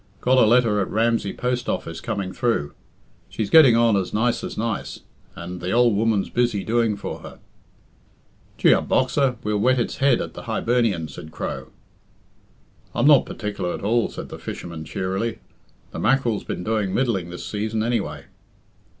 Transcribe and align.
Got 0.19 0.39
a 0.39 0.47
letter 0.47 0.81
at 0.81 0.89
Ramsey 0.89 1.31
post 1.31 1.69
office 1.69 2.01
coming 2.01 2.33
through. 2.33 2.73
She's 3.29 3.51
getting 3.51 3.75
on 3.75 3.95
as 3.95 4.15
nice 4.15 4.43
as 4.43 4.57
nice, 4.57 5.01
and 5.35 5.61
the 5.61 5.71
ould 5.77 5.93
woman's 5.93 6.31
busy 6.31 6.63
doing 6.63 6.95
for 6.95 7.19
her." 7.19 7.37
"Gee 8.57 8.73
up, 8.73 8.87
Boxer 8.87 9.35
we'll 9.43 9.59
wet 9.59 9.79
its 9.79 9.97
head 9.97 10.19
at 10.19 10.33
the 10.33 10.41
Hibernian," 10.49 11.07
said 11.07 11.29
Crow. 11.29 11.67
"I'm 12.95 13.05
not 13.05 13.27
partic'lar 13.27 13.75
at 13.75 13.83
all," 13.83 14.09
said 14.09 14.29
the 14.29 14.39
fisherman 14.39 14.85
cheerily. 14.85 15.37
"The 15.91 15.99
mack'rel's 15.99 16.43
been 16.45 16.63
doing 16.63 16.95
middling 16.95 17.29
this 17.29 17.45
season, 17.45 17.83
anyway." 17.83 18.25